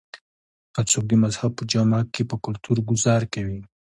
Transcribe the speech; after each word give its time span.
کۀ 0.73 0.81
څوک 0.91 1.03
د 1.09 1.13
مذهب 1.23 1.51
پۀ 1.57 1.63
جامه 1.71 1.99
کښې 2.13 2.23
پۀ 2.29 2.35
کلتور 2.45 2.77
ګذار 2.89 3.21
کوي 3.33 3.59